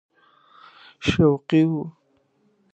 شوقي 1.07 1.61
وو. 1.71 1.83